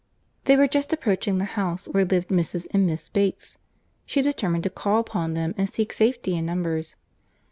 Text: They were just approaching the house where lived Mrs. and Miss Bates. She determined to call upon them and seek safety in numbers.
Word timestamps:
They 0.45 0.55
were 0.57 0.67
just 0.67 0.91
approaching 0.91 1.37
the 1.37 1.45
house 1.45 1.85
where 1.87 2.03
lived 2.05 2.29
Mrs. 2.29 2.65
and 2.71 2.87
Miss 2.87 3.07
Bates. 3.07 3.59
She 4.07 4.23
determined 4.23 4.63
to 4.63 4.71
call 4.71 4.99
upon 4.99 5.35
them 5.35 5.53
and 5.59 5.69
seek 5.69 5.93
safety 5.93 6.35
in 6.35 6.43
numbers. 6.47 6.95